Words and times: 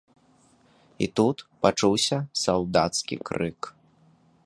І 1.05 1.09
тут 1.19 1.37
пачуўся 1.65 2.17
салдацкі 2.45 3.15
крык. 3.31 3.59